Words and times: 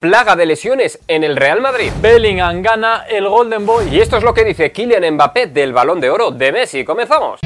Plaga 0.00 0.34
de 0.34 0.46
lesiones 0.46 0.98
en 1.08 1.24
el 1.24 1.36
Real 1.36 1.60
Madrid. 1.60 1.92
Bellingham 2.00 2.62
gana 2.62 3.04
el 3.06 3.28
Golden 3.28 3.66
Boy. 3.66 3.94
Y 3.94 4.00
esto 4.00 4.16
es 4.16 4.22
lo 4.22 4.32
que 4.32 4.46
dice 4.46 4.72
Kylian 4.72 5.12
Mbappé 5.12 5.48
del 5.48 5.74
Balón 5.74 6.00
de 6.00 6.08
Oro 6.08 6.30
de 6.30 6.52
Messi. 6.52 6.86
Comenzamos. 6.86 7.40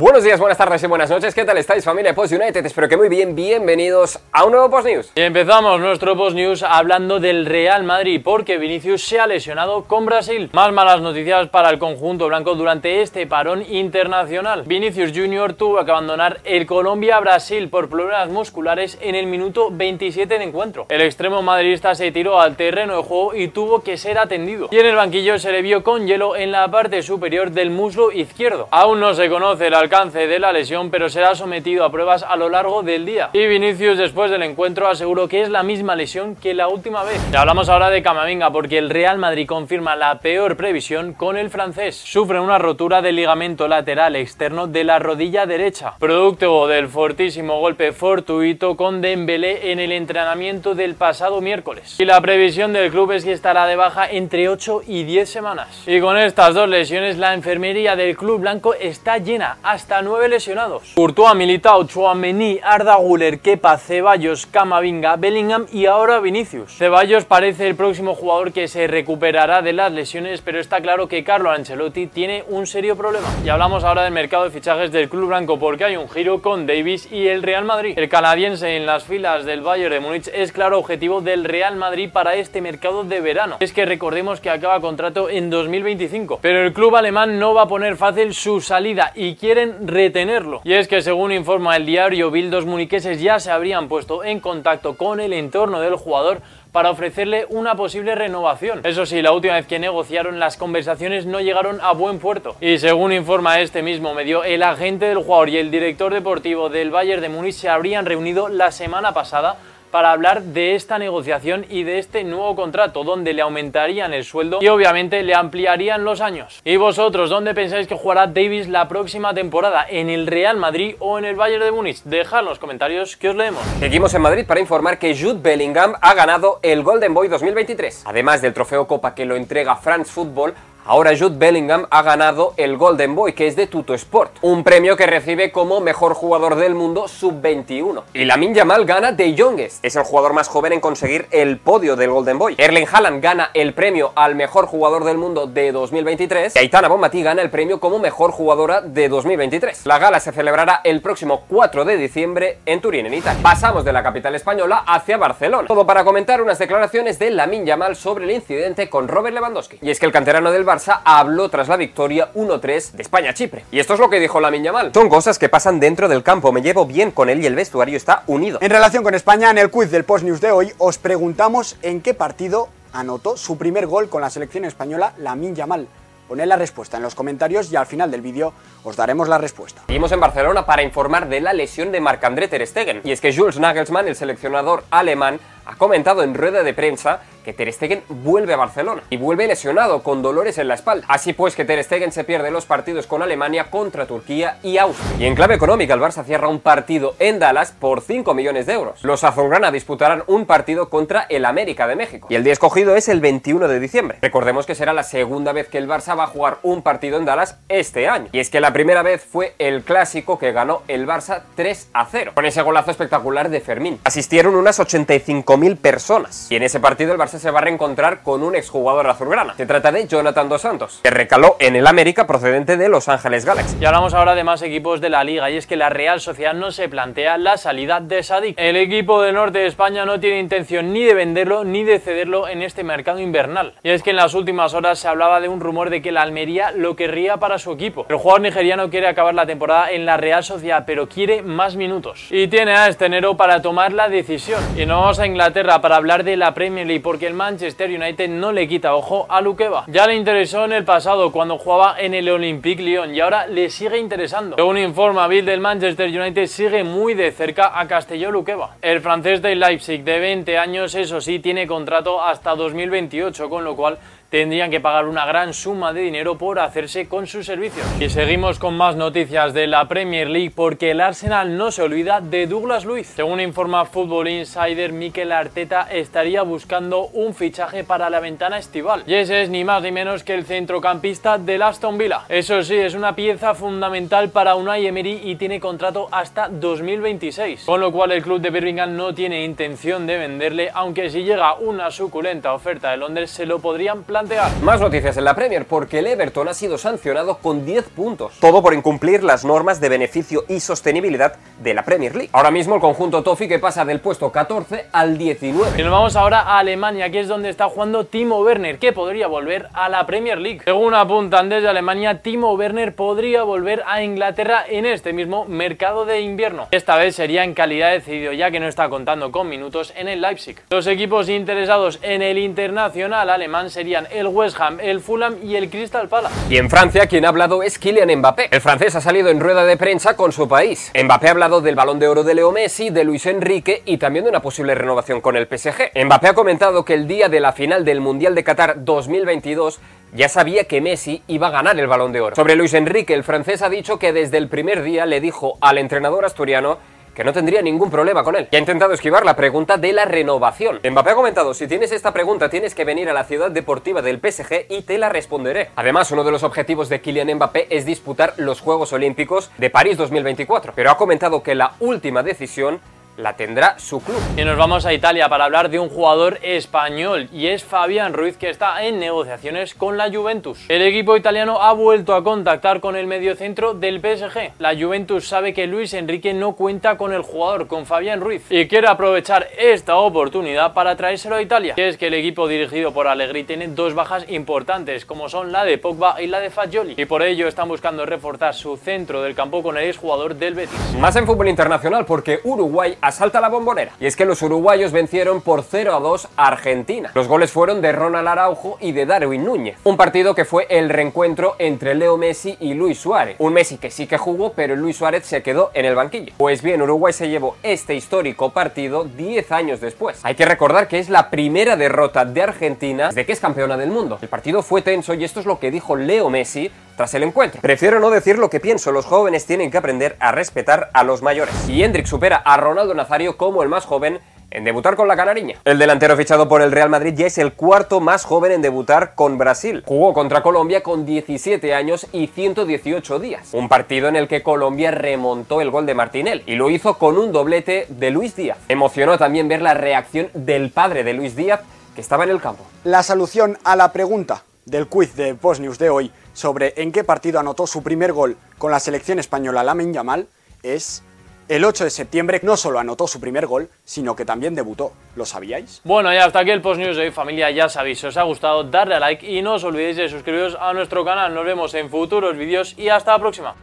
Buenos 0.00 0.22
días, 0.22 0.38
buenas 0.38 0.56
tardes 0.56 0.80
y 0.80 0.86
buenas 0.86 1.10
noches. 1.10 1.34
¿Qué 1.34 1.44
tal 1.44 1.58
estáis, 1.58 1.84
familia 1.84 2.14
Post 2.14 2.32
United? 2.32 2.64
Espero 2.64 2.88
que 2.88 2.96
muy 2.96 3.08
bien. 3.08 3.34
Bienvenidos 3.34 4.20
a 4.30 4.44
un 4.44 4.52
nuevo 4.52 4.70
Post 4.70 4.86
News. 4.86 5.12
Y 5.16 5.22
empezamos 5.22 5.80
nuestro 5.80 6.16
Post 6.16 6.36
News 6.36 6.62
hablando 6.62 7.18
del 7.18 7.44
Real 7.44 7.82
Madrid, 7.82 8.20
porque 8.22 8.58
Vinicius 8.58 9.02
se 9.02 9.18
ha 9.18 9.26
lesionado 9.26 9.82
con 9.88 10.06
Brasil. 10.06 10.50
Más 10.52 10.72
malas 10.72 11.00
noticias 11.00 11.48
para 11.48 11.70
el 11.70 11.80
conjunto 11.80 12.28
blanco 12.28 12.54
durante 12.54 13.02
este 13.02 13.26
parón 13.26 13.64
internacional. 13.68 14.62
Vinicius 14.66 15.10
Jr. 15.12 15.54
tuvo 15.54 15.84
que 15.84 15.90
abandonar 15.90 16.38
el 16.44 16.64
Colombia-Brasil 16.64 17.68
por 17.68 17.88
problemas 17.88 18.28
musculares 18.28 18.98
en 19.00 19.16
el 19.16 19.26
minuto 19.26 19.70
27 19.72 20.38
de 20.38 20.44
encuentro. 20.44 20.86
El 20.90 21.00
extremo 21.00 21.42
madridista 21.42 21.96
se 21.96 22.12
tiró 22.12 22.40
al 22.40 22.54
terreno 22.54 22.98
de 22.98 23.02
juego 23.02 23.34
y 23.34 23.48
tuvo 23.48 23.82
que 23.82 23.96
ser 23.96 24.18
atendido. 24.18 24.68
Y 24.70 24.78
en 24.78 24.86
el 24.86 24.94
banquillo 24.94 25.40
se 25.40 25.50
le 25.50 25.60
vio 25.60 25.82
con 25.82 26.06
hielo 26.06 26.36
en 26.36 26.52
la 26.52 26.68
parte 26.68 27.02
superior 27.02 27.50
del 27.50 27.70
muslo 27.70 28.12
izquierdo. 28.12 28.68
Aún 28.70 29.00
no 29.00 29.12
se 29.14 29.28
conoce 29.28 29.66
el 29.66 29.87
alcance 29.88 30.26
de 30.26 30.38
la 30.38 30.52
lesión, 30.52 30.90
pero 30.90 31.08
será 31.08 31.34
sometido 31.34 31.82
a 31.82 31.90
pruebas 31.90 32.22
a 32.22 32.36
lo 32.36 32.50
largo 32.50 32.82
del 32.82 33.06
día. 33.06 33.30
Y 33.32 33.46
Vinicius 33.46 33.96
después 33.96 34.30
del 34.30 34.42
encuentro 34.42 34.86
aseguró 34.86 35.28
que 35.28 35.40
es 35.40 35.48
la 35.48 35.62
misma 35.62 35.96
lesión 35.96 36.36
que 36.36 36.52
la 36.52 36.68
última 36.68 37.04
vez. 37.04 37.18
Y 37.32 37.36
hablamos 37.36 37.70
ahora 37.70 37.88
de 37.88 38.02
Camavinga 38.02 38.52
porque 38.52 38.76
el 38.76 38.90
Real 38.90 39.16
Madrid 39.16 39.46
confirma 39.46 39.96
la 39.96 40.18
peor 40.18 40.58
previsión 40.58 41.14
con 41.14 41.38
el 41.38 41.48
francés. 41.48 41.96
Sufre 41.96 42.38
una 42.38 42.58
rotura 42.58 43.00
del 43.00 43.16
ligamento 43.16 43.66
lateral 43.66 44.14
externo 44.16 44.66
de 44.66 44.84
la 44.84 44.98
rodilla 44.98 45.46
derecha, 45.46 45.94
producto 45.98 46.66
del 46.66 46.88
fortísimo 46.88 47.58
golpe 47.58 47.92
fortuito 47.92 48.76
con 48.76 49.00
Dembélé 49.00 49.72
en 49.72 49.80
el 49.80 49.92
entrenamiento 49.92 50.74
del 50.74 50.96
pasado 50.96 51.40
miércoles. 51.40 51.98
Y 51.98 52.04
la 52.04 52.20
previsión 52.20 52.74
del 52.74 52.90
club 52.90 53.12
es 53.12 53.24
que 53.24 53.32
estará 53.32 53.64
de 53.64 53.76
baja 53.76 54.06
entre 54.10 54.50
8 54.50 54.82
y 54.86 55.04
10 55.04 55.30
semanas. 55.30 55.82
Y 55.86 55.98
con 56.00 56.18
estas 56.18 56.54
dos 56.54 56.68
lesiones 56.68 57.16
la 57.16 57.32
enfermería 57.32 57.96
del 57.96 58.18
club 58.18 58.42
blanco 58.42 58.74
está 58.74 59.16
llena 59.16 59.56
nueve 60.02 60.28
lesionados. 60.28 60.92
Courtois, 60.94 61.34
Militao, 61.34 61.84
Chouameni, 61.84 62.60
Arda 62.62 62.96
Guler, 62.96 63.40
Kepa, 63.40 63.78
Ceballos, 63.78 64.46
Camavinga, 64.46 65.16
Bellingham 65.16 65.66
y 65.72 65.86
ahora 65.86 66.20
Vinicius. 66.20 66.76
Ceballos 66.76 67.24
parece 67.24 67.66
el 67.66 67.74
próximo 67.74 68.14
jugador 68.14 68.52
que 68.52 68.68
se 68.68 68.86
recuperará 68.86 69.62
de 69.62 69.72
las 69.72 69.92
lesiones, 69.92 70.40
pero 70.42 70.60
está 70.60 70.80
claro 70.80 71.08
que 71.08 71.24
Carlo 71.24 71.50
Ancelotti 71.50 72.06
tiene 72.06 72.44
un 72.48 72.66
serio 72.66 72.96
problema. 72.96 73.28
Y 73.44 73.48
hablamos 73.48 73.84
ahora 73.84 74.04
del 74.04 74.12
mercado 74.12 74.44
de 74.44 74.50
fichajes 74.50 74.92
del 74.92 75.08
club 75.08 75.28
blanco 75.28 75.58
porque 75.58 75.84
hay 75.84 75.96
un 75.96 76.08
giro 76.08 76.42
con 76.42 76.66
Davis 76.66 77.10
y 77.10 77.28
el 77.28 77.42
Real 77.42 77.64
Madrid. 77.64 77.94
El 77.96 78.08
canadiense 78.08 78.76
en 78.76 78.86
las 78.86 79.04
filas 79.04 79.44
del 79.44 79.62
Bayern 79.62 79.94
de 79.94 80.00
Múnich 80.00 80.30
es 80.32 80.52
claro 80.52 80.78
objetivo 80.78 81.20
del 81.20 81.44
Real 81.44 81.76
Madrid 81.76 82.10
para 82.12 82.34
este 82.34 82.60
mercado 82.60 83.04
de 83.04 83.20
verano. 83.20 83.56
Es 83.60 83.72
que 83.72 83.86
recordemos 83.86 84.40
que 84.40 84.50
acaba 84.50 84.80
contrato 84.80 85.28
en 85.28 85.50
2025, 85.50 86.38
pero 86.40 86.62
el 86.62 86.72
club 86.72 86.96
alemán 86.96 87.38
no 87.38 87.54
va 87.54 87.62
a 87.62 87.68
poner 87.68 87.96
fácil 87.96 88.34
su 88.34 88.60
salida 88.60 89.12
y 89.14 89.36
quieren 89.36 89.67
retenerlo. 89.86 90.60
Y 90.64 90.74
es 90.74 90.88
que 90.88 91.02
según 91.02 91.32
informa 91.32 91.76
el 91.76 91.86
diario 91.86 92.30
Bild, 92.30 92.50
dos 92.50 92.66
muniqueses 92.66 93.20
ya 93.20 93.38
se 93.40 93.50
habrían 93.50 93.88
puesto 93.88 94.24
en 94.24 94.40
contacto 94.40 94.96
con 94.96 95.20
el 95.20 95.32
entorno 95.32 95.80
del 95.80 95.96
jugador 95.96 96.40
para 96.72 96.90
ofrecerle 96.90 97.46
una 97.48 97.74
posible 97.74 98.14
renovación. 98.14 98.80
Eso 98.84 99.06
sí, 99.06 99.22
la 99.22 99.32
última 99.32 99.54
vez 99.54 99.66
que 99.66 99.78
negociaron 99.78 100.38
las 100.38 100.56
conversaciones 100.56 101.26
no 101.26 101.40
llegaron 101.40 101.80
a 101.80 101.92
buen 101.92 102.18
puerto. 102.18 102.56
Y 102.60 102.78
según 102.78 103.12
informa 103.12 103.60
este 103.60 103.82
mismo 103.82 104.14
medio, 104.14 104.44
el 104.44 104.62
agente 104.62 105.06
del 105.06 105.18
jugador 105.18 105.48
y 105.48 105.58
el 105.58 105.70
director 105.70 106.12
deportivo 106.12 106.68
del 106.68 106.90
Bayern 106.90 107.22
de 107.22 107.28
Múnich 107.28 107.54
se 107.54 107.68
habrían 107.68 108.06
reunido 108.06 108.48
la 108.48 108.70
semana 108.70 109.12
pasada 109.12 109.56
para 109.90 110.12
hablar 110.12 110.42
de 110.42 110.74
esta 110.74 110.98
negociación 110.98 111.66
y 111.68 111.82
de 111.82 111.98
este 111.98 112.24
nuevo 112.24 112.54
contrato, 112.56 113.04
donde 113.04 113.32
le 113.32 113.42
aumentarían 113.42 114.12
el 114.12 114.24
sueldo 114.24 114.58
y 114.60 114.68
obviamente 114.68 115.22
le 115.22 115.34
ampliarían 115.34 116.04
los 116.04 116.20
años. 116.20 116.60
¿Y 116.64 116.76
vosotros 116.76 117.30
dónde 117.30 117.54
pensáis 117.54 117.86
que 117.86 117.94
jugará 117.94 118.26
Davis 118.26 118.68
la 118.68 118.88
próxima 118.88 119.34
temporada? 119.34 119.86
¿En 119.88 120.10
el 120.10 120.26
Real 120.26 120.56
Madrid 120.56 120.94
o 120.98 121.18
en 121.18 121.24
el 121.24 121.36
Bayern 121.36 121.64
de 121.64 121.72
Múnich? 121.72 122.02
Dejad 122.04 122.40
en 122.40 122.46
los 122.46 122.58
comentarios 122.58 123.16
que 123.16 123.30
os 123.30 123.36
leemos. 123.36 123.62
Seguimos 123.78 124.14
en 124.14 124.22
Madrid 124.22 124.46
para 124.46 124.60
informar 124.60 124.98
que 124.98 125.16
Jude 125.16 125.40
Bellingham 125.40 125.94
ha 126.00 126.14
ganado 126.14 126.60
el 126.62 126.82
Golden 126.82 127.14
Boy 127.14 127.28
2023. 127.28 128.04
Además 128.06 128.42
del 128.42 128.54
trofeo 128.54 128.86
Copa 128.86 129.14
que 129.14 129.24
lo 129.24 129.36
entrega 129.36 129.76
France 129.76 130.12
Football, 130.12 130.54
Ahora 130.90 131.10
Jude 131.14 131.36
Bellingham 131.36 131.86
ha 131.90 132.00
ganado 132.00 132.54
el 132.56 132.78
Golden 132.78 133.14
Boy, 133.14 133.34
que 133.34 133.46
es 133.46 133.56
de 133.56 133.66
Tuto 133.66 133.92
Sport, 133.92 134.38
un 134.40 134.64
premio 134.64 134.96
que 134.96 135.06
recibe 135.06 135.52
como 135.52 135.82
mejor 135.82 136.14
jugador 136.14 136.56
del 136.56 136.74
mundo 136.74 137.08
sub-21. 137.08 138.04
Y 138.14 138.24
Lamin 138.24 138.54
Yamal 138.54 138.86
gana 138.86 139.14
The 139.14 139.34
Youngest, 139.34 139.84
es 139.84 139.96
el 139.96 140.04
jugador 140.04 140.32
más 140.32 140.48
joven 140.48 140.72
en 140.72 140.80
conseguir 140.80 141.26
el 141.30 141.58
podio 141.58 141.94
del 141.94 142.08
Golden 142.08 142.38
Boy. 142.38 142.54
Erling 142.56 142.86
Haaland 142.90 143.22
gana 143.22 143.50
el 143.52 143.74
premio 143.74 144.12
al 144.14 144.34
mejor 144.34 144.64
jugador 144.64 145.04
del 145.04 145.18
mundo 145.18 145.46
de 145.46 145.72
2023 145.72 146.56
y 146.56 146.58
Aitana 146.58 146.88
Bonmatí 146.88 147.22
gana 147.22 147.42
el 147.42 147.50
premio 147.50 147.80
como 147.80 147.98
mejor 147.98 148.30
jugadora 148.30 148.80
de 148.80 149.10
2023. 149.10 149.84
La 149.84 149.98
gala 149.98 150.20
se 150.20 150.32
celebrará 150.32 150.80
el 150.84 151.02
próximo 151.02 151.42
4 151.48 151.84
de 151.84 151.98
diciembre 151.98 152.60
en 152.64 152.80
Turín, 152.80 153.04
en 153.04 153.12
Italia. 153.12 153.42
Pasamos 153.42 153.84
de 153.84 153.92
la 153.92 154.02
capital 154.02 154.34
española 154.34 154.84
hacia 154.86 155.18
Barcelona. 155.18 155.68
Todo 155.68 155.84
para 155.84 156.02
comentar 156.02 156.40
unas 156.40 156.58
declaraciones 156.58 157.18
de 157.18 157.28
Lamin 157.28 157.66
Yamal 157.66 157.94
sobre 157.94 158.24
el 158.24 158.30
incidente 158.30 158.88
con 158.88 159.06
Robert 159.06 159.34
Lewandowski. 159.34 159.80
Y 159.82 159.90
es 159.90 160.00
que 160.00 160.06
el 160.06 160.12
canterano 160.12 160.50
del 160.50 160.64
Barça 160.78 161.00
habló 161.04 161.48
tras 161.48 161.66
la 161.66 161.76
victoria 161.76 162.30
1-3 162.34 162.92
de 162.92 163.02
España-Chipre. 163.02 163.64
Y 163.72 163.80
esto 163.80 163.94
es 163.94 164.00
lo 164.00 164.08
que 164.08 164.20
dijo 164.20 164.40
la 164.40 164.56
Yamal. 164.56 164.92
Son 164.94 165.08
cosas 165.08 165.36
que 165.36 165.48
pasan 165.48 165.80
dentro 165.80 166.08
del 166.08 166.22
campo, 166.22 166.52
me 166.52 166.62
llevo 166.62 166.86
bien 166.86 167.10
con 167.10 167.28
él 167.28 167.42
y 167.42 167.46
el 167.46 167.56
vestuario 167.56 167.96
está 167.96 168.22
unido. 168.28 168.58
En 168.62 168.70
relación 168.70 169.02
con 169.02 169.14
España, 169.14 169.50
en 169.50 169.58
el 169.58 169.70
quiz 169.70 169.90
del 169.90 170.04
Post 170.04 170.24
News 170.24 170.40
de 170.40 170.52
hoy, 170.52 170.72
os 170.78 170.98
preguntamos 170.98 171.76
en 171.82 172.00
qué 172.00 172.14
partido 172.14 172.68
anotó 172.92 173.36
su 173.36 173.58
primer 173.58 173.88
gol 173.88 174.08
con 174.08 174.22
la 174.22 174.30
selección 174.30 174.64
española 174.64 175.14
Lamin 175.18 175.56
Yamal. 175.56 175.88
Poned 176.28 176.46
la 176.46 176.56
respuesta 176.56 176.98
en 176.98 177.02
los 177.02 177.14
comentarios 177.14 177.72
y 177.72 177.76
al 177.76 177.86
final 177.86 178.10
del 178.10 178.20
vídeo 178.20 178.52
os 178.84 178.96
daremos 178.96 179.28
la 179.28 179.38
respuesta. 179.38 179.82
Seguimos 179.86 180.12
en 180.12 180.20
Barcelona 180.20 180.64
para 180.64 180.82
informar 180.82 181.28
de 181.28 181.40
la 181.40 181.54
lesión 181.54 181.90
de 181.90 182.00
Marc-André 182.00 182.48
Ter 182.48 182.66
Stegen. 182.66 183.00
Y 183.02 183.12
es 183.12 183.20
que 183.20 183.34
Jules 183.34 183.58
Nagelsmann, 183.58 184.06
el 184.06 184.14
seleccionador 184.14 184.84
alemán, 184.90 185.40
ha 185.64 185.76
comentado 185.76 186.22
en 186.22 186.34
rueda 186.34 186.62
de 186.62 186.74
prensa 186.74 187.20
que 187.48 187.54
Ter 187.54 187.72
Stegen 187.72 188.02
vuelve 188.10 188.52
a 188.52 188.58
Barcelona 188.58 189.04
y 189.08 189.16
vuelve 189.16 189.46
lesionado 189.46 190.02
con 190.02 190.20
dolores 190.20 190.58
en 190.58 190.68
la 190.68 190.74
espalda. 190.74 191.06
Así 191.08 191.32
pues 191.32 191.56
que 191.56 191.64
Ter 191.64 191.82
Stegen 191.82 192.12
se 192.12 192.22
pierde 192.22 192.50
los 192.50 192.66
partidos 192.66 193.06
con 193.06 193.22
Alemania 193.22 193.70
contra 193.70 194.04
Turquía 194.04 194.58
y 194.62 194.76
Austria. 194.76 195.18
Y 195.18 195.24
en 195.24 195.34
clave 195.34 195.54
económica 195.54 195.94
el 195.94 196.00
Barça 196.00 196.26
cierra 196.26 196.48
un 196.48 196.60
partido 196.60 197.14
en 197.18 197.38
Dallas 197.38 197.72
por 197.72 198.02
5 198.02 198.34
millones 198.34 198.66
de 198.66 198.74
euros. 198.74 199.02
Los 199.02 199.24
azulgrana 199.24 199.72
disputarán 199.72 200.24
un 200.26 200.44
partido 200.44 200.90
contra 200.90 201.22
el 201.30 201.46
América 201.46 201.86
de 201.86 201.96
México. 201.96 202.26
Y 202.28 202.34
el 202.34 202.44
día 202.44 202.52
escogido 202.52 202.94
es 202.96 203.08
el 203.08 203.22
21 203.22 203.66
de 203.66 203.80
diciembre. 203.80 204.18
Recordemos 204.20 204.66
que 204.66 204.74
será 204.74 204.92
la 204.92 205.02
segunda 205.02 205.54
vez 205.54 205.68
que 205.68 205.78
el 205.78 205.88
Barça 205.88 206.18
va 206.18 206.24
a 206.24 206.26
jugar 206.26 206.58
un 206.62 206.82
partido 206.82 207.16
en 207.16 207.24
Dallas 207.24 207.56
este 207.70 208.08
año. 208.08 208.28
Y 208.32 208.40
es 208.40 208.50
que 208.50 208.60
la 208.60 208.74
primera 208.74 209.02
vez 209.02 209.24
fue 209.24 209.54
el 209.58 209.84
clásico 209.84 210.38
que 210.38 210.52
ganó 210.52 210.82
el 210.86 211.06
Barça 211.06 211.44
3 211.54 211.88
a 211.94 212.04
0. 212.04 212.32
Con 212.34 212.44
ese 212.44 212.60
golazo 212.60 212.90
espectacular 212.90 213.48
de 213.48 213.62
Fermín. 213.62 213.98
Asistieron 214.04 214.54
unas 214.54 214.78
85.000 214.78 215.78
personas. 215.78 216.46
Y 216.50 216.56
en 216.56 216.62
ese 216.62 216.78
partido 216.78 217.14
el 217.14 217.18
Barça 217.18 217.37
se 217.38 217.50
va 217.50 217.60
a 217.60 217.62
reencontrar 217.62 218.22
con 218.22 218.42
un 218.42 218.54
exjugador 218.54 219.06
azulgrana. 219.08 219.54
Se 219.56 219.66
trata 219.66 219.92
de 219.92 220.06
Jonathan 220.06 220.48
Dos 220.48 220.62
Santos, 220.62 221.00
que 221.02 221.10
recaló 221.10 221.56
en 221.58 221.76
el 221.76 221.86
América 221.86 222.26
procedente 222.26 222.76
de 222.76 222.88
Los 222.88 223.08
Ángeles 223.08 223.44
Galaxy. 223.44 223.76
Y 223.80 223.84
hablamos 223.84 224.14
ahora 224.14 224.34
de 224.34 224.44
más 224.44 224.62
equipos 224.62 225.00
de 225.00 225.10
la 225.10 225.24
liga 225.24 225.50
y 225.50 225.56
es 225.56 225.66
que 225.66 225.76
la 225.76 225.88
Real 225.88 226.20
Sociedad 226.20 226.54
no 226.54 226.70
se 226.70 226.88
plantea 226.88 227.38
la 227.38 227.56
salida 227.56 228.00
de 228.00 228.22
Sadik. 228.22 228.58
El 228.58 228.76
equipo 228.76 229.22
del 229.22 229.34
norte 229.34 229.58
de 229.58 229.66
España 229.66 230.04
no 230.04 230.20
tiene 230.20 230.38
intención 230.38 230.92
ni 230.92 231.04
de 231.04 231.14
venderlo 231.14 231.64
ni 231.64 231.84
de 231.84 231.98
cederlo 231.98 232.48
en 232.48 232.62
este 232.62 232.84
mercado 232.84 233.20
invernal. 233.20 233.74
Y 233.82 233.90
es 233.90 234.02
que 234.02 234.10
en 234.10 234.16
las 234.16 234.34
últimas 234.34 234.74
horas 234.74 234.98
se 234.98 235.08
hablaba 235.08 235.40
de 235.40 235.48
un 235.48 235.60
rumor 235.60 235.90
de 235.90 236.02
que 236.02 236.12
la 236.12 236.22
Almería 236.22 236.70
lo 236.72 236.96
querría 236.96 237.38
para 237.38 237.58
su 237.58 237.72
equipo. 237.72 238.06
El 238.08 238.16
jugador 238.16 238.42
nigeriano 238.42 238.90
quiere 238.90 239.08
acabar 239.08 239.34
la 239.34 239.46
temporada 239.46 239.90
en 239.90 240.06
la 240.06 240.16
Real 240.16 240.44
Sociedad, 240.44 240.84
pero 240.86 241.08
quiere 241.08 241.42
más 241.42 241.76
minutos. 241.76 242.28
Y 242.30 242.48
tiene 242.48 242.72
a 242.72 242.88
este 242.88 243.06
enero 243.06 243.36
para 243.36 243.62
tomar 243.62 243.92
la 243.92 244.08
decisión. 244.08 244.60
Y 244.76 244.86
nos 244.86 245.00
vamos 245.00 245.18
a 245.18 245.26
Inglaterra 245.26 245.80
para 245.80 245.96
hablar 245.96 246.24
de 246.24 246.36
la 246.36 246.54
Premier 246.54 246.86
League 246.86 247.02
porque 247.02 247.17
el 247.26 247.34
Manchester 247.34 247.90
United 247.90 248.28
no 248.28 248.52
le 248.52 248.68
quita 248.68 248.94
ojo 248.94 249.26
a 249.28 249.40
Luqueva. 249.40 249.84
Ya 249.88 250.06
le 250.06 250.14
interesó 250.14 250.64
en 250.64 250.72
el 250.72 250.84
pasado 250.84 251.32
cuando 251.32 251.58
jugaba 251.58 251.98
en 251.98 252.14
el 252.14 252.28
Olympique 252.28 252.82
Lyon 252.82 253.14
y 253.14 253.20
ahora 253.20 253.46
le 253.46 253.70
sigue 253.70 253.98
interesando. 253.98 254.56
Según 254.56 254.78
informa 254.78 255.26
Bill 255.28 255.44
del 255.44 255.60
Manchester 255.60 256.08
United 256.08 256.46
sigue 256.46 256.84
muy 256.84 257.14
de 257.14 257.32
cerca 257.32 257.78
a 257.78 257.86
Castelló 257.86 258.30
Luqueva. 258.30 258.76
El 258.82 259.00
francés 259.00 259.42
de 259.42 259.54
Leipzig 259.54 260.04
de 260.04 260.18
20 260.18 260.58
años, 260.58 260.94
eso 260.94 261.20
sí, 261.20 261.38
tiene 261.38 261.66
contrato 261.66 262.22
hasta 262.22 262.54
2028, 262.54 263.48
con 263.48 263.64
lo 263.64 263.76
cual 263.76 263.98
tendrían 264.30 264.70
que 264.70 264.80
pagar 264.80 265.06
una 265.06 265.24
gran 265.24 265.54
suma 265.54 265.92
de 265.92 266.02
dinero 266.02 266.36
por 266.36 266.58
hacerse 266.58 267.08
con 267.08 267.26
sus 267.26 267.46
servicios. 267.46 267.86
Y 267.98 268.10
seguimos 268.10 268.58
con 268.58 268.76
más 268.76 268.94
noticias 268.96 269.54
de 269.54 269.66
la 269.66 269.88
Premier 269.88 270.28
League 270.28 270.52
porque 270.54 270.90
el 270.90 271.00
Arsenal 271.00 271.56
no 271.56 271.70
se 271.70 271.82
olvida 271.82 272.20
de 272.20 272.46
Douglas 272.46 272.84
Luiz. 272.84 273.08
Según 273.08 273.40
informa 273.40 273.86
Football 273.86 274.28
Insider, 274.28 274.92
Mikel 274.92 275.32
Arteta 275.32 275.88
estaría 275.90 276.42
buscando 276.42 277.06
un 277.14 277.34
fichaje 277.34 277.84
para 277.84 278.10
la 278.10 278.20
ventana 278.20 278.58
estival. 278.58 279.02
Y 279.06 279.14
ese 279.14 279.42
es 279.42 279.50
ni 279.50 279.64
más 279.64 279.82
ni 279.82 279.92
menos 279.92 280.24
que 280.24 280.34
el 280.34 280.44
centrocampista 280.44 281.38
del 281.38 281.62
Aston 281.62 281.96
Villa. 281.96 282.22
Eso 282.28 282.62
sí, 282.62 282.76
es 282.76 282.94
una 282.94 283.14
pieza 283.14 283.54
fundamental 283.54 284.28
para 284.30 284.54
Unai 284.54 284.86
Emery 284.86 285.22
y 285.24 285.36
tiene 285.36 285.58
contrato 285.58 286.08
hasta 286.12 286.48
2026. 286.48 287.64
Con 287.64 287.80
lo 287.80 287.90
cual 287.92 288.12
el 288.12 288.22
club 288.22 288.40
de 288.40 288.50
Birmingham 288.50 288.94
no 288.94 289.14
tiene 289.14 289.44
intención 289.44 290.06
de 290.06 290.18
venderle, 290.18 290.70
aunque 290.74 291.10
si 291.10 291.22
llega 291.22 291.54
una 291.54 291.90
suculenta 291.90 292.52
oferta 292.52 292.90
de 292.90 292.98
Londres 292.98 293.30
se 293.30 293.46
lo 293.46 293.58
podrían 293.58 294.02
plantear. 294.02 294.17
Más 294.62 294.80
noticias 294.80 295.16
en 295.16 295.22
la 295.22 295.36
Premier 295.36 295.64
porque 295.64 296.00
el 296.00 296.08
Everton 296.08 296.48
ha 296.48 296.54
sido 296.54 296.76
sancionado 296.76 297.38
con 297.38 297.64
10 297.64 297.84
puntos. 297.90 298.32
Todo 298.40 298.62
por 298.62 298.74
incumplir 298.74 299.22
las 299.22 299.44
normas 299.44 299.80
de 299.80 299.88
beneficio 299.88 300.44
y 300.48 300.58
sostenibilidad 300.58 301.36
de 301.60 301.72
la 301.72 301.84
Premier 301.84 302.16
League. 302.16 302.30
Ahora 302.32 302.50
mismo 302.50 302.74
el 302.74 302.80
conjunto 302.80 303.22
Toffee 303.22 303.46
que 303.46 303.60
pasa 303.60 303.84
del 303.84 304.00
puesto 304.00 304.32
14 304.32 304.86
al 304.90 305.18
19. 305.18 305.80
Y 305.80 305.84
nos 305.84 305.92
vamos 305.92 306.16
ahora 306.16 306.40
a 306.40 306.58
Alemania, 306.58 307.10
que 307.10 307.20
es 307.20 307.28
donde 307.28 307.48
está 307.48 307.68
jugando 307.68 308.06
Timo 308.06 308.40
Werner, 308.40 308.80
que 308.80 308.92
podría 308.92 309.28
volver 309.28 309.68
a 309.72 309.88
la 309.88 310.04
Premier 310.04 310.38
League. 310.38 310.62
Según 310.64 310.94
apuntan 310.94 311.48
desde 311.48 311.68
Alemania, 311.68 312.20
Timo 312.20 312.54
Werner 312.54 312.96
podría 312.96 313.44
volver 313.44 313.84
a 313.86 314.02
Inglaterra 314.02 314.64
en 314.68 314.84
este 314.84 315.12
mismo 315.12 315.44
mercado 315.44 316.04
de 316.06 316.22
invierno. 316.22 316.66
Esta 316.72 316.96
vez 316.96 317.14
sería 317.14 317.44
en 317.44 317.54
calidad 317.54 317.92
de 317.92 318.00
cedido, 318.00 318.32
ya 318.32 318.50
que 318.50 318.58
no 318.58 318.66
está 318.66 318.88
contando 318.88 319.30
con 319.30 319.48
minutos 319.48 319.92
en 319.96 320.08
el 320.08 320.20
Leipzig. 320.20 320.56
Los 320.70 320.88
equipos 320.88 321.28
interesados 321.28 322.00
en 322.02 322.22
el 322.22 322.38
internacional 322.38 323.30
alemán 323.30 323.70
serían 323.70 324.07
el 324.12 324.26
West 324.28 324.60
Ham, 324.60 324.78
el 324.80 325.00
Fulham 325.00 325.36
y 325.42 325.56
el 325.56 325.70
Crystal 325.70 326.08
Palace. 326.08 326.34
Y 326.48 326.56
en 326.56 326.70
Francia 326.70 327.06
quien 327.06 327.24
ha 327.24 327.28
hablado 327.28 327.62
es 327.62 327.78
Kylian 327.78 328.18
Mbappé. 328.18 328.48
El 328.50 328.60
francés 328.60 328.94
ha 328.94 329.00
salido 329.00 329.28
en 329.28 329.40
rueda 329.40 329.64
de 329.64 329.76
prensa 329.76 330.16
con 330.16 330.32
su 330.32 330.48
país. 330.48 330.92
Mbappé 330.94 331.28
ha 331.28 331.30
hablado 331.30 331.60
del 331.60 331.74
balón 331.74 331.98
de 331.98 332.08
oro 332.08 332.24
de 332.24 332.34
Leo 332.34 332.52
Messi, 332.52 332.90
de 332.90 333.04
Luis 333.04 333.26
Enrique 333.26 333.82
y 333.84 333.98
también 333.98 334.24
de 334.24 334.30
una 334.30 334.40
posible 334.40 334.74
renovación 334.74 335.20
con 335.20 335.36
el 335.36 335.46
PSG. 335.46 335.92
Mbappé 336.04 336.28
ha 336.28 336.34
comentado 336.34 336.84
que 336.84 336.94
el 336.94 337.06
día 337.06 337.28
de 337.28 337.40
la 337.40 337.52
final 337.52 337.84
del 337.84 338.00
Mundial 338.00 338.34
de 338.34 338.44
Qatar 338.44 338.84
2022 338.84 339.80
ya 340.14 340.28
sabía 340.28 340.64
que 340.64 340.80
Messi 340.80 341.22
iba 341.26 341.48
a 341.48 341.50
ganar 341.50 341.78
el 341.78 341.86
balón 341.86 342.12
de 342.12 342.20
oro. 342.20 342.36
Sobre 342.36 342.56
Luis 342.56 342.74
Enrique, 342.74 343.14
el 343.14 343.24
francés 343.24 343.62
ha 343.62 343.68
dicho 343.68 343.98
que 343.98 344.12
desde 344.12 344.38
el 344.38 344.48
primer 344.48 344.82
día 344.82 345.06
le 345.06 345.20
dijo 345.20 345.58
al 345.60 345.78
entrenador 345.78 346.24
asturiano 346.24 346.78
que 347.18 347.24
no 347.24 347.32
tendría 347.32 347.62
ningún 347.62 347.90
problema 347.90 348.22
con 348.22 348.36
él. 348.36 348.46
Y 348.48 348.54
ha 348.54 348.60
intentado 348.60 348.92
esquivar 348.92 349.24
la 349.24 349.34
pregunta 349.34 349.76
de 349.76 349.92
la 349.92 350.04
renovación. 350.04 350.78
Mbappé 350.88 351.10
ha 351.10 351.14
comentado, 351.16 351.52
si 351.52 351.66
tienes 351.66 351.90
esta 351.90 352.12
pregunta 352.12 352.48
tienes 352.48 352.76
que 352.76 352.84
venir 352.84 353.10
a 353.10 353.12
la 353.12 353.24
ciudad 353.24 353.50
deportiva 353.50 354.02
del 354.02 354.20
PSG 354.20 354.66
y 354.68 354.82
te 354.82 354.98
la 354.98 355.08
responderé. 355.08 355.70
Además, 355.74 356.12
uno 356.12 356.22
de 356.22 356.30
los 356.30 356.44
objetivos 356.44 356.88
de 356.88 357.00
Kylian 357.00 357.34
Mbappé 357.34 357.66
es 357.70 357.84
disputar 357.84 358.34
los 358.36 358.60
Juegos 358.60 358.92
Olímpicos 358.92 359.50
de 359.58 359.68
París 359.68 359.96
2024. 359.96 360.74
Pero 360.76 360.92
ha 360.92 360.96
comentado 360.96 361.42
que 361.42 361.56
la 361.56 361.72
última 361.80 362.22
decisión 362.22 362.80
la 363.18 363.34
tendrá 363.34 363.78
su 363.78 364.00
club. 364.00 364.20
Y 364.36 364.44
nos 364.44 364.56
vamos 364.56 364.86
a 364.86 364.94
Italia 364.94 365.28
para 365.28 365.44
hablar 365.44 365.68
de 365.70 365.78
un 365.78 365.88
jugador 365.88 366.38
español 366.42 367.28
y 367.32 367.48
es 367.48 367.64
Fabián 367.64 368.14
Ruiz 368.14 368.36
que 368.36 368.48
está 368.48 368.84
en 368.84 368.98
negociaciones 368.98 369.74
con 369.74 369.96
la 369.96 370.10
Juventus. 370.10 370.64
El 370.68 370.82
equipo 370.82 371.16
italiano 371.16 371.60
ha 371.60 371.72
vuelto 371.72 372.14
a 372.14 372.22
contactar 372.22 372.80
con 372.80 372.96
el 372.96 373.06
mediocentro 373.06 373.74
del 373.74 374.00
PSG. 374.00 374.52
La 374.58 374.74
Juventus 374.78 375.26
sabe 375.26 375.52
que 375.52 375.66
Luis 375.66 375.92
Enrique 375.94 376.32
no 376.32 376.54
cuenta 376.54 376.96
con 376.96 377.12
el 377.12 377.22
jugador, 377.22 377.66
con 377.66 377.86
Fabián 377.86 378.20
Ruiz, 378.20 378.46
y 378.50 378.68
quiere 378.68 378.86
aprovechar 378.86 379.48
esta 379.58 379.96
oportunidad 379.96 380.72
para 380.72 380.96
traérselo 380.96 381.36
a 381.36 381.42
Italia. 381.42 381.74
Y 381.76 381.80
es 381.80 381.96
que 381.96 382.06
el 382.06 382.14
equipo 382.14 382.46
dirigido 382.46 382.92
por 382.92 383.08
Allegri 383.08 383.42
tiene 383.44 383.66
dos 383.68 383.94
bajas 383.94 384.24
importantes, 384.28 385.04
como 385.04 385.28
son 385.28 385.50
la 385.50 385.64
de 385.64 385.78
Pogba 385.78 386.22
y 386.22 386.28
la 386.28 386.38
de 386.38 386.50
Fagioli, 386.50 386.94
y 386.96 387.04
por 387.04 387.22
ello 387.22 387.48
están 387.48 387.68
buscando 387.68 388.06
reforzar 388.06 388.54
su 388.54 388.76
centro 388.76 389.22
del 389.22 389.34
campo 389.34 389.62
con 389.62 389.76
el 389.76 389.88
exjugador 389.88 390.36
del 390.36 390.54
Betis. 390.54 390.78
Más 391.00 391.16
en 391.16 391.26
fútbol 391.26 391.48
internacional 391.48 392.04
porque 392.04 392.40
Uruguay 392.44 392.96
asalta 393.08 393.40
la 393.40 393.48
bombonera. 393.48 393.92
Y 394.00 394.06
es 394.06 394.16
que 394.16 394.24
los 394.24 394.42
uruguayos 394.42 394.92
vencieron 394.92 395.40
por 395.40 395.62
0 395.62 395.94
a 395.94 396.00
2 396.00 396.28
a 396.36 396.46
Argentina. 396.46 397.10
Los 397.14 397.28
goles 397.28 397.50
fueron 397.50 397.80
de 397.80 397.92
Ronald 397.92 398.28
Araujo 398.28 398.78
y 398.80 398.92
de 398.92 399.06
Darwin 399.06 399.44
Núñez. 399.44 399.76
Un 399.84 399.96
partido 399.96 400.34
que 400.34 400.44
fue 400.44 400.66
el 400.70 400.88
reencuentro 400.88 401.56
entre 401.58 401.94
Leo 401.94 402.16
Messi 402.16 402.56
y 402.60 402.74
Luis 402.74 402.98
Suárez. 402.98 403.36
Un 403.38 403.52
Messi 403.54 403.78
que 403.78 403.90
sí 403.90 404.06
que 404.06 404.18
jugó, 404.18 404.52
pero 404.52 404.76
Luis 404.76 404.96
Suárez 404.96 405.26
se 405.26 405.42
quedó 405.42 405.70
en 405.74 405.84
el 405.84 405.94
banquillo. 405.94 406.32
Pues 406.36 406.62
bien, 406.62 406.82
Uruguay 406.82 407.12
se 407.12 407.28
llevó 407.28 407.56
este 407.62 407.94
histórico 407.94 408.50
partido 408.50 409.04
10 409.04 409.52
años 409.52 409.80
después. 409.80 410.20
Hay 410.22 410.34
que 410.34 410.44
recordar 410.44 410.88
que 410.88 410.98
es 410.98 411.08
la 411.08 411.30
primera 411.30 411.76
derrota 411.76 412.24
de 412.24 412.42
Argentina 412.42 413.08
desde 413.08 413.26
que 413.26 413.32
es 413.32 413.40
campeona 413.40 413.76
del 413.76 413.90
mundo. 413.90 414.18
El 414.20 414.28
partido 414.28 414.62
fue 414.62 414.82
tenso 414.82 415.14
y 415.14 415.24
esto 415.24 415.40
es 415.40 415.46
lo 415.46 415.58
que 415.58 415.70
dijo 415.70 415.96
Leo 415.96 416.30
Messi 416.30 416.70
el 417.06 417.22
encuentro. 417.22 417.60
Prefiero 417.60 418.00
no 418.00 418.10
decir 418.10 418.38
lo 418.38 418.50
que 418.50 418.60
pienso, 418.60 418.90
los 418.90 419.06
jóvenes 419.06 419.46
tienen 419.46 419.70
que 419.70 419.78
aprender 419.78 420.16
a 420.18 420.32
respetar 420.32 420.90
a 420.92 421.04
los 421.04 421.22
mayores. 421.22 421.54
Y 421.68 421.82
Hendrik 421.82 422.06
supera 422.06 422.36
a 422.36 422.56
Ronaldo 422.56 422.94
Nazario 422.94 423.36
como 423.36 423.62
el 423.62 423.68
más 423.68 423.86
joven 423.86 424.20
en 424.50 424.64
debutar 424.64 424.96
con 424.96 425.08
la 425.08 425.16
canariña. 425.16 425.56
El 425.64 425.78
delantero 425.78 426.16
fichado 426.16 426.48
por 426.48 426.62
el 426.62 426.72
Real 426.72 426.88
Madrid 426.88 427.14
ya 427.14 427.26
es 427.26 427.38
el 427.38 427.52
cuarto 427.52 428.00
más 428.00 428.24
joven 428.24 428.52
en 428.52 428.62
debutar 428.62 429.14
con 429.14 429.38
Brasil. 429.38 429.82
Jugó 429.86 430.12
contra 430.12 430.42
Colombia 430.42 430.82
con 430.82 431.04
17 431.04 431.74
años 431.74 432.06
y 432.12 432.28
118 432.28 433.18
días. 433.18 433.48
Un 433.52 433.68
partido 433.68 434.08
en 434.08 434.16
el 434.16 434.26
que 434.26 434.42
Colombia 434.42 434.90
remontó 434.90 435.60
el 435.60 435.70
gol 435.70 435.86
de 435.86 435.94
Martinelli 435.94 436.42
y 436.46 436.56
lo 436.56 436.70
hizo 436.70 436.98
con 436.98 437.18
un 437.18 437.30
doblete 437.30 437.86
de 437.90 438.10
Luis 438.10 438.34
Díaz. 438.34 438.58
Emocionó 438.68 439.18
también 439.18 439.48
ver 439.48 439.62
la 439.62 439.74
reacción 439.74 440.30
del 440.34 440.70
padre 440.70 441.04
de 441.04 441.12
Luis 441.12 441.36
Díaz 441.36 441.60
que 441.94 442.00
estaba 442.00 442.24
en 442.24 442.30
el 442.30 442.40
campo. 442.40 442.64
La 442.84 443.02
solución 443.02 443.58
a 443.64 443.76
la 443.76 443.92
pregunta 443.92 444.42
del 444.64 444.86
quiz 444.86 445.14
de 445.14 445.34
Post 445.34 445.60
de 445.60 445.90
hoy 445.90 446.10
sobre 446.38 446.72
en 446.76 446.92
qué 446.92 447.02
partido 447.02 447.40
anotó 447.40 447.66
su 447.66 447.82
primer 447.82 448.12
gol 448.12 448.36
con 448.58 448.70
la 448.70 448.78
selección 448.78 449.18
española 449.18 449.64
Lamin 449.64 449.92
Yamal 449.92 450.28
es 450.62 451.02
el 451.48 451.64
8 451.64 451.82
de 451.82 451.90
septiembre 451.90 452.38
no 452.44 452.56
solo 452.56 452.78
anotó 452.78 453.08
su 453.08 453.20
primer 453.20 453.46
gol, 453.46 453.68
sino 453.84 454.14
que 454.14 454.24
también 454.24 454.54
debutó. 454.54 454.92
¿Lo 455.16 455.24
sabíais? 455.24 455.80
Bueno, 455.82 456.12
y 456.12 456.16
hasta 456.18 456.40
aquí 456.40 456.50
el 456.50 456.60
Post 456.60 456.78
News 456.78 456.96
de 456.96 457.04
hoy, 457.04 457.10
familia. 457.10 457.50
Ya 457.50 457.70
sabéis, 457.70 458.00
si 458.00 458.06
os 458.06 458.16
ha 458.18 458.22
gustado, 458.22 458.64
darle 458.64 458.96
a 458.96 459.00
like 459.00 459.26
y 459.26 459.40
no 459.40 459.54
os 459.54 459.64
olvidéis 459.64 459.96
de 459.96 460.10
suscribiros 460.10 460.56
a 460.60 460.74
nuestro 460.74 461.04
canal. 461.06 461.34
Nos 461.34 461.46
vemos 461.46 461.72
en 461.72 461.88
futuros 461.88 462.36
vídeos 462.36 462.74
y 462.78 462.90
hasta 462.90 463.12
la 463.12 463.18
próxima. 463.18 463.54